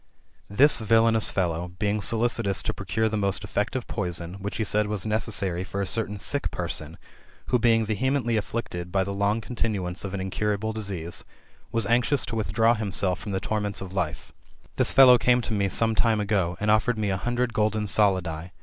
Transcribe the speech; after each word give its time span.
This 0.49 0.79
villanous 0.79 1.29
fellow, 1.29 1.73
being 1.77 2.01
solicitous 2.01 2.63
to 2.63 2.73
procure 2.73 3.07
the 3.07 3.17
most 3.19 3.43
effective 3.43 3.85
poison, 3.85 4.33
which 4.41 4.57
he 4.57 4.63
said 4.63 4.87
was 4.87 5.05
necessary 5.05 5.63
for 5.63 5.79
a 5.79 5.85
certain 5.85 6.17
sick 6.17 6.49
person, 6.49 6.97
who 7.49 7.59
being 7.59 7.85
vehe 7.85 8.09
mently 8.09 8.35
afflicted 8.35 8.91
by 8.91 9.03
the 9.03 9.13
long 9.13 9.41
continuance 9.41 10.03
of 10.03 10.15
an 10.15 10.19
incurable 10.19 10.73
disease, 10.73 11.23
was 11.71 11.85
anxious 11.85 12.25
to 12.25 12.35
withdraw 12.35 12.73
himself 12.73 13.19
from 13.19 13.31
the 13.31 13.39
torments 13.39 13.79
of 13.79 13.93
life; 13.93 14.31
this 14.75 14.91
fellow 14.91 15.19
came 15.19 15.39
to 15.39 15.53
me 15.53 15.69
some 15.69 15.93
time 15.93 16.19
ago, 16.19 16.57
and 16.59 16.71
offered 16.71 16.97
me 16.97 17.11
a 17.11 17.17
hundred 17.17 17.53
golden 17.53 17.83
solidi 17.85 18.45
[Z. 18.45 18.49